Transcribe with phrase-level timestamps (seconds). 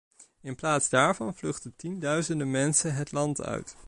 [0.41, 3.75] In plaats daarvan vluchtten tienduizenden mensen het land uit.